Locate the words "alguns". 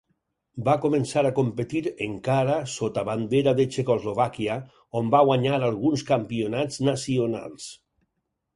5.69-6.07